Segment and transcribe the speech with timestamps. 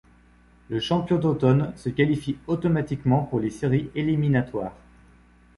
[0.69, 4.73] Le champion d'automne se qualifie automatiquement pour les séries éliminatoires.